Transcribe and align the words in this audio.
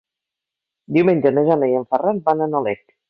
Diumenge 0.97 1.33
na 1.35 1.43
Jana 1.49 1.69
i 1.73 1.77
en 1.81 1.85
Ferran 1.93 2.23
van 2.31 2.43
a 2.47 2.49
Nalec. 2.55 2.83